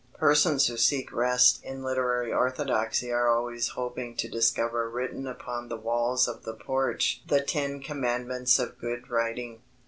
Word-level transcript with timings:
Persons 0.17 0.65
who 0.65 0.77
seek 0.77 1.13
rest 1.13 1.63
in 1.63 1.83
literary 1.83 2.33
orthodoxy 2.33 3.11
are 3.11 3.27
always 3.29 3.67
hoping 3.77 4.15
to 4.17 4.27
discover 4.27 4.89
written 4.89 5.27
upon 5.27 5.67
the 5.69 5.77
walls 5.77 6.27
of 6.27 6.41
the 6.41 6.55
porch 6.55 7.21
the 7.27 7.39
ten 7.43 7.79
commandments 7.83 8.57
of 8.57 8.79
good 8.79 9.11
writing. 9.11 9.61